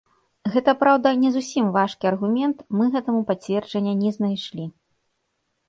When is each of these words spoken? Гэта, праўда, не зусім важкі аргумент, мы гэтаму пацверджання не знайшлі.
Гэта, 0.53 0.71
праўда, 0.83 1.11
не 1.23 1.29
зусім 1.35 1.65
важкі 1.75 2.09
аргумент, 2.13 2.65
мы 2.79 2.89
гэтаму 2.97 3.21
пацверджання 3.29 3.93
не 4.03 4.09
знайшлі. 4.19 4.65